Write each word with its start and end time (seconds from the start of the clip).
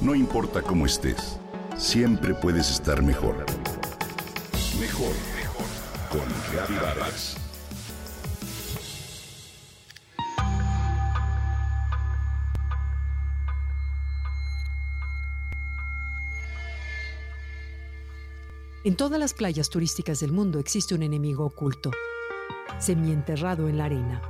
No 0.00 0.14
importa 0.14 0.62
cómo 0.62 0.86
estés, 0.86 1.38
siempre 1.76 2.32
puedes 2.32 2.70
estar 2.70 3.02
mejor. 3.02 3.44
Mejor, 4.80 5.12
mejor. 5.36 5.66
Con 6.10 6.76
Vargas. 6.80 7.36
En 18.84 18.96
todas 18.96 19.20
las 19.20 19.34
playas 19.34 19.68
turísticas 19.68 20.20
del 20.20 20.32
mundo 20.32 20.58
existe 20.58 20.94
un 20.94 21.02
enemigo 21.02 21.44
oculto, 21.44 21.90
semienterrado 22.78 23.68
en 23.68 23.76
la 23.76 23.84
arena. 23.84 24.29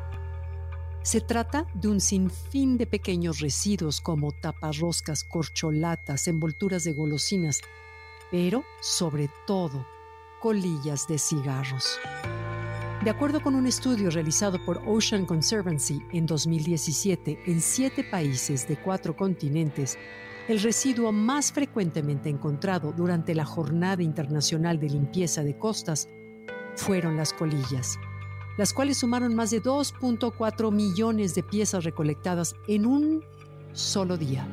Se 1.03 1.23
trata 1.23 1.67
de 1.73 1.89
un 1.89 1.99
sinfín 2.01 2.77
de 2.77 2.87
pequeños 2.87 3.41
residuos 3.41 4.03
como 4.03 4.33
taparroscas, 4.33 5.25
corcholatas, 5.25 6.29
envolturas 6.29 6.85
de 6.85 6.93
golosinas, 6.93 7.63
pero 8.31 8.65
sobre 8.81 9.31
todo 9.47 9.87
colillas 10.41 11.09
de 11.09 11.19
cigarros. 11.19 11.99
De 13.03 13.09
acuerdo 13.09 13.43
con 13.43 13.55
un 13.55 13.67
estudio 13.67 14.11
realizado 14.11 14.63
por 14.63 14.83
Ocean 14.87 15.25
Conservancy 15.25 16.03
en 16.13 16.27
2017 16.27 17.45
en 17.47 17.63
siete 17.63 18.05
países 18.05 18.69
de 18.69 18.77
cuatro 18.77 19.17
continentes, 19.17 19.99
el 20.49 20.61
residuo 20.61 21.13
más 21.13 21.51
frecuentemente 21.51 22.29
encontrado 22.29 22.93
durante 22.93 23.35
la 23.35 23.47
Jornada 23.47 24.03
Internacional 24.03 24.79
de 24.79 24.91
Limpieza 24.91 25.43
de 25.43 25.57
Costas 25.57 26.11
fueron 26.77 27.17
las 27.17 27.33
colillas, 27.33 27.99
las 28.61 28.75
cuales 28.75 28.99
sumaron 28.99 29.35
más 29.35 29.49
de 29.49 29.63
2.4 29.63 30.71
millones 30.71 31.35
de 31.35 31.43
piezas 31.43 31.83
recolectadas 31.83 32.55
en 32.69 32.85
un 32.85 33.25
solo 33.73 34.19
día. 34.19 34.47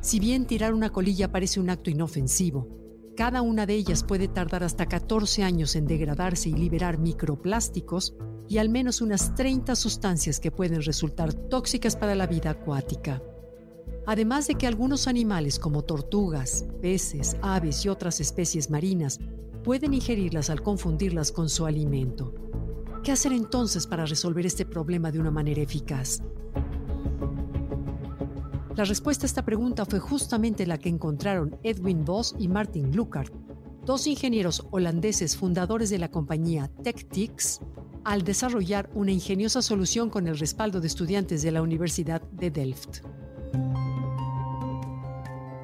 Si 0.00 0.20
bien 0.20 0.46
tirar 0.46 0.74
una 0.74 0.90
colilla 0.90 1.32
parece 1.32 1.58
un 1.58 1.70
acto 1.70 1.90
inofensivo, 1.90 2.68
cada 3.16 3.42
una 3.42 3.66
de 3.66 3.74
ellas 3.74 4.04
puede 4.04 4.28
tardar 4.28 4.62
hasta 4.62 4.86
14 4.86 5.42
años 5.42 5.74
en 5.74 5.88
degradarse 5.88 6.50
y 6.50 6.52
liberar 6.52 6.98
microplásticos 6.98 8.14
y 8.48 8.58
al 8.58 8.68
menos 8.68 9.00
unas 9.00 9.34
30 9.34 9.74
sustancias 9.74 10.38
que 10.38 10.52
pueden 10.52 10.82
resultar 10.82 11.34
tóxicas 11.34 11.96
para 11.96 12.14
la 12.14 12.28
vida 12.28 12.50
acuática. 12.50 13.20
Además 14.06 14.48
de 14.48 14.56
que 14.56 14.66
algunos 14.66 15.06
animales 15.06 15.58
como 15.58 15.82
tortugas, 15.82 16.64
peces, 16.80 17.36
aves 17.40 17.84
y 17.84 17.88
otras 17.88 18.20
especies 18.20 18.68
marinas 18.68 19.20
pueden 19.62 19.94
ingerirlas 19.94 20.50
al 20.50 20.62
confundirlas 20.62 21.30
con 21.30 21.48
su 21.48 21.66
alimento. 21.66 22.34
¿Qué 23.04 23.12
hacer 23.12 23.32
entonces 23.32 23.86
para 23.86 24.06
resolver 24.06 24.44
este 24.44 24.64
problema 24.64 25.12
de 25.12 25.20
una 25.20 25.30
manera 25.30 25.62
eficaz? 25.62 26.22
La 28.76 28.84
respuesta 28.84 29.24
a 29.24 29.28
esta 29.28 29.44
pregunta 29.44 29.84
fue 29.84 30.00
justamente 30.00 30.66
la 30.66 30.78
que 30.78 30.88
encontraron 30.88 31.58
Edwin 31.62 32.04
Voss 32.04 32.34
y 32.38 32.48
Martin 32.48 32.90
Gluckart, 32.90 33.32
dos 33.84 34.06
ingenieros 34.06 34.66
holandeses 34.70 35.36
fundadores 35.36 35.90
de 35.90 35.98
la 35.98 36.10
compañía 36.10 36.70
TechTix, 36.82 37.60
al 38.04 38.22
desarrollar 38.22 38.90
una 38.94 39.12
ingeniosa 39.12 39.62
solución 39.62 40.10
con 40.10 40.26
el 40.26 40.38
respaldo 40.38 40.80
de 40.80 40.86
estudiantes 40.88 41.42
de 41.42 41.52
la 41.52 41.62
Universidad 41.62 42.22
de 42.32 42.50
Delft. 42.50 43.02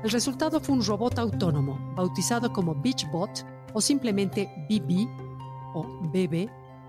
El 0.08 0.12
resultado 0.12 0.58
fue 0.58 0.74
un 0.74 0.82
robot 0.82 1.18
autónomo, 1.18 1.92
bautizado 1.94 2.50
como 2.50 2.74
BeachBot 2.74 3.44
o 3.74 3.80
simplemente 3.82 4.48
BB 4.66 5.06
o 5.74 5.82
BB, 5.82 6.48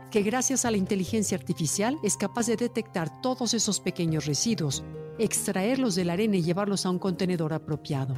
que 0.09 0.21
gracias 0.21 0.63
a 0.63 0.71
la 0.71 0.77
inteligencia 0.77 1.37
artificial 1.37 1.97
es 2.01 2.15
capaz 2.15 2.47
de 2.47 2.55
detectar 2.55 3.21
todos 3.21 3.53
esos 3.53 3.81
pequeños 3.81 4.25
residuos, 4.25 4.85
extraerlos 5.17 5.95
de 5.95 6.05
la 6.05 6.13
arena 6.13 6.37
y 6.37 6.43
llevarlos 6.43 6.85
a 6.85 6.91
un 6.91 6.97
contenedor 6.97 7.51
apropiado. 7.51 8.15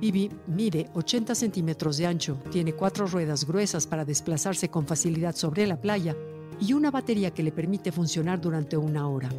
Bibi 0.00 0.30
mide 0.46 0.88
80 0.94 1.34
centímetros 1.34 1.96
de 1.96 2.06
ancho, 2.06 2.38
tiene 2.52 2.74
cuatro 2.74 3.08
ruedas 3.08 3.44
gruesas 3.44 3.88
para 3.88 4.04
desplazarse 4.04 4.68
con 4.68 4.86
facilidad 4.86 5.34
sobre 5.34 5.66
la 5.66 5.80
playa 5.80 6.14
y 6.60 6.74
una 6.74 6.92
batería 6.92 7.32
que 7.32 7.42
le 7.42 7.50
permite 7.50 7.90
funcionar 7.90 8.40
durante 8.40 8.76
una 8.76 9.08
hora. 9.08 9.30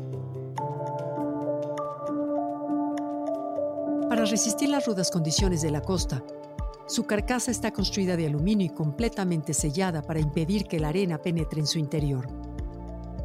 Para 4.18 4.32
resistir 4.32 4.70
las 4.70 4.88
rudas 4.88 5.12
condiciones 5.12 5.62
de 5.62 5.70
la 5.70 5.80
costa, 5.80 6.24
su 6.88 7.04
carcasa 7.04 7.52
está 7.52 7.72
construida 7.72 8.18
de 8.18 8.26
aluminio 8.26 8.66
y 8.66 8.70
completamente 8.70 9.54
sellada 9.54 10.02
para 10.02 10.20
impedir 10.20 10.64
que 10.64 10.80
la 10.80 10.88
arena 10.88 11.20
penetre 11.20 11.60
en 11.60 11.68
su 11.68 11.78
interior. 11.78 12.28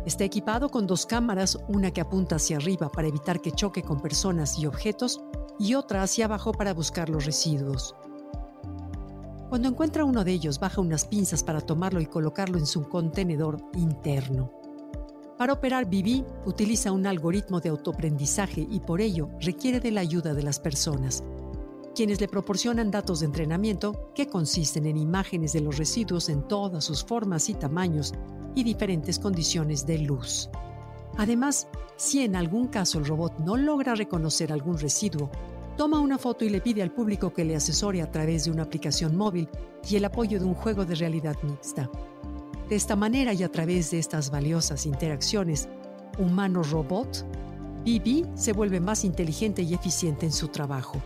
Está 0.05 0.25
equipado 0.25 0.69
con 0.69 0.87
dos 0.87 1.07
cámaras, 1.07 1.59
una 1.67 1.93
que 1.93 2.03
apunta 2.03 2.37
hacia 2.37 2.59
arriba 2.59 2.91
para 2.91 3.09
evitar 3.09 3.41
que 3.41 3.53
choque 3.53 3.83
con 3.83 4.03
personas 4.03 4.59
y 4.59 4.67
objetos 4.67 5.23
y 5.59 5.73
otra 5.77 6.03
hacia 6.03 6.27
abajo 6.27 6.53
para 6.53 6.75
buscar 6.75 7.09
los 7.09 7.25
residuos. 7.25 7.95
Cuando 9.49 9.69
encuentra 9.69 10.05
uno 10.05 10.25
de 10.25 10.33
ellos, 10.33 10.61
baja 10.61 10.83
unas 10.83 11.07
pinzas 11.07 11.43
para 11.43 11.63
tomarlo 11.63 12.03
y 12.03 12.07
colocarlo 12.07 12.59
en 12.59 12.67
su 12.67 12.87
contenedor 12.87 13.57
interno. 13.77 14.62
Para 15.43 15.55
operar 15.55 15.87
BB 15.87 16.25
utiliza 16.47 16.93
un 16.93 17.05
algoritmo 17.05 17.59
de 17.59 17.71
autoaprendizaje 17.71 18.65
y 18.71 18.79
por 18.79 19.01
ello 19.01 19.29
requiere 19.41 19.81
de 19.81 19.91
la 19.91 20.01
ayuda 20.01 20.35
de 20.35 20.45
las 20.45 20.61
personas, 20.61 21.25
quienes 21.97 22.21
le 22.21 22.29
proporcionan 22.29 22.93
datos 22.93 23.19
de 23.19 23.27
entrenamiento 23.27 24.13
que 24.15 24.29
consisten 24.29 24.87
en 24.87 24.97
imágenes 24.97 25.53
de 25.53 25.61
los 25.61 25.79
residuos 25.79 26.29
en 26.29 26.47
todas 26.47 26.85
sus 26.85 27.03
formas 27.03 27.49
y 27.49 27.55
tamaños 27.55 28.13
y 28.55 28.63
diferentes 28.63 29.19
condiciones 29.19 29.85
de 29.85 29.99
luz. 29.99 30.49
Además, 31.19 31.67
si 31.97 32.23
en 32.23 32.37
algún 32.37 32.69
caso 32.69 33.01
el 33.01 33.05
robot 33.05 33.41
no 33.41 33.57
logra 33.57 33.97
reconocer 33.97 34.53
algún 34.53 34.79
residuo, 34.79 35.29
toma 35.77 35.99
una 35.99 36.19
foto 36.19 36.45
y 36.45 36.51
le 36.51 36.61
pide 36.61 36.83
al 36.83 36.93
público 36.93 37.33
que 37.33 37.45
le 37.45 37.57
asesore 37.57 38.01
a 38.01 38.13
través 38.13 38.45
de 38.45 38.53
una 38.53 38.63
aplicación 38.63 39.17
móvil 39.17 39.49
y 39.91 39.97
el 39.97 40.05
apoyo 40.05 40.39
de 40.39 40.45
un 40.45 40.55
juego 40.55 40.85
de 40.85 40.95
realidad 40.95 41.35
mixta. 41.43 41.91
De 42.73 42.77
esta 42.77 42.97
manera 42.97 43.35
y 43.35 43.43
a 43.43 43.53
través 43.53 43.91
de 43.91 43.99
estas 43.99 44.31
valiosas 44.31 44.87
interacciones 44.87 45.69
humano-robot, 46.19 47.27
Bibi 47.85 48.25
se 48.35 48.55
vuelve 48.55 48.81
más 48.81 49.05
inteligente 49.05 49.61
y 49.61 49.75
eficiente 49.75 50.25
en 50.25 50.33
su 50.33 50.49
trabajo. 50.49 51.03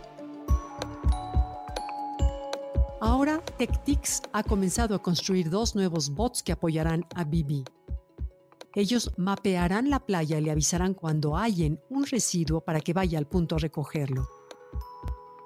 Ahora, 3.01 3.43
TechTix 3.57 4.21
ha 4.31 4.43
comenzado 4.43 4.95
a 4.95 5.01
construir 5.01 5.49
dos 5.49 5.75
nuevos 5.75 6.11
bots 6.11 6.41
que 6.41 6.53
apoyarán 6.53 7.05
a 7.13 7.25
Bibi. 7.25 7.65
Ellos 8.73 9.11
mapearán 9.17 9.89
la 9.89 9.99
playa 9.99 10.37
y 10.37 10.43
le 10.43 10.51
avisarán 10.51 10.93
cuando 10.93 11.35
hallen 11.35 11.81
un 11.89 12.05
residuo 12.05 12.61
para 12.61 12.79
que 12.79 12.93
vaya 12.93 13.19
al 13.19 13.27
punto 13.27 13.57
a 13.57 13.59
recogerlo. 13.59 14.25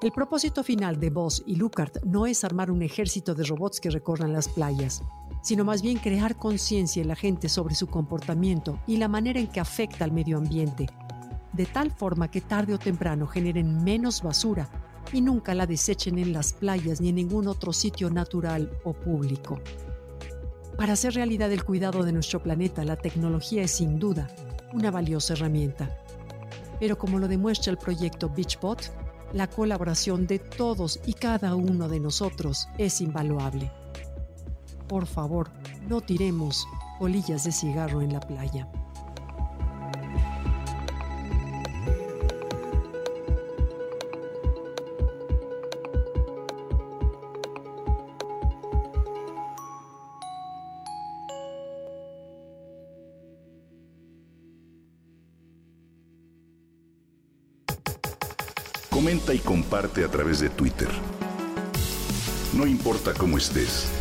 El 0.03 0.11
propósito 0.11 0.63
final 0.63 0.99
de 0.99 1.09
Voss 1.09 1.41
y 1.47 1.55
Lucart 1.55 2.03
no 2.03 2.27
es 2.27 2.43
armar 2.43 2.69
un 2.69 2.83
ejército 2.83 3.33
de 3.33 3.43
robots 3.43 3.79
que 3.79 3.89
recorran 3.89 4.33
las 4.33 4.47
playas 4.49 5.01
sino 5.41 5.63
más 5.65 5.81
bien 5.81 5.97
crear 5.97 6.35
conciencia 6.35 7.01
en 7.01 7.07
la 7.07 7.15
gente 7.15 7.49
sobre 7.49 7.75
su 7.75 7.87
comportamiento 7.87 8.79
y 8.87 8.97
la 8.97 9.07
manera 9.07 9.39
en 9.39 9.47
que 9.47 9.59
afecta 9.59 10.05
al 10.05 10.11
medio 10.11 10.37
ambiente, 10.37 10.87
de 11.53 11.65
tal 11.65 11.91
forma 11.91 12.29
que 12.29 12.41
tarde 12.41 12.73
o 12.73 12.79
temprano 12.79 13.27
generen 13.27 13.83
menos 13.83 14.21
basura 14.21 14.69
y 15.11 15.21
nunca 15.21 15.53
la 15.55 15.65
desechen 15.65 16.19
en 16.19 16.31
las 16.31 16.53
playas 16.53 17.01
ni 17.01 17.09
en 17.09 17.15
ningún 17.15 17.47
otro 17.47 17.73
sitio 17.73 18.09
natural 18.09 18.71
o 18.83 18.93
público. 18.93 19.59
Para 20.77 20.93
hacer 20.93 21.13
realidad 21.13 21.51
el 21.51 21.65
cuidado 21.65 22.03
de 22.03 22.13
nuestro 22.13 22.41
planeta, 22.41 22.85
la 22.85 22.95
tecnología 22.95 23.63
es 23.63 23.71
sin 23.71 23.99
duda 23.99 24.29
una 24.73 24.89
valiosa 24.89 25.33
herramienta. 25.33 25.97
Pero 26.79 26.97
como 26.97 27.19
lo 27.19 27.27
demuestra 27.27 27.71
el 27.71 27.77
proyecto 27.77 28.29
BeachBot, 28.29 28.91
la 29.33 29.47
colaboración 29.47 30.27
de 30.27 30.39
todos 30.39 30.99
y 31.05 31.13
cada 31.13 31.55
uno 31.55 31.87
de 31.87 31.99
nosotros 31.99 32.67
es 32.77 33.01
invaluable 33.01 33.71
por 34.91 35.05
favor, 35.05 35.49
no 35.87 36.01
tiremos 36.01 36.67
bolillas 36.99 37.45
de 37.45 37.53
cigarro 37.53 38.01
en 38.01 38.11
la 38.11 38.19
playa. 38.19 38.67
Comenta 58.89 59.33
y 59.33 59.39
comparte 59.39 60.03
a 60.03 60.09
través 60.09 60.41
de 60.41 60.49
Twitter. 60.49 60.89
No 62.53 62.67
importa 62.67 63.13
cómo 63.13 63.37
estés 63.37 64.00